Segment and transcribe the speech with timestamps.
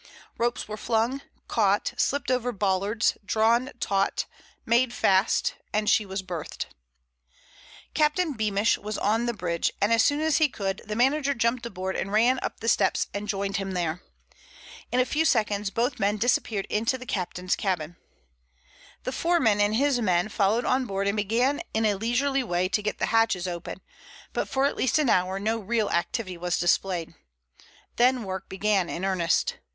[0.39, 4.25] Ropes were flung, caught, slipped over bollards, drawn taut,
[4.65, 6.65] made fast—and she was berthed.
[7.93, 11.67] Captain Beamish was on the bridge, and as soon as he could, the manager jumped
[11.67, 14.01] aboard and ran up the steps and joined him there.
[14.91, 17.95] In a few seconds both men disappeared into the captain's cabin.
[19.03, 22.81] The foreman and his men followed on board and began in a leisurely way to
[22.81, 23.81] get the hatches open,
[24.33, 27.13] but for at least an hour no real activity was displayed.
[27.97, 29.57] Then work began in earnest.